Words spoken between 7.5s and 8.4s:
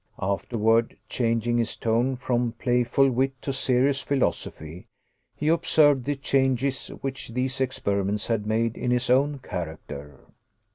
experiments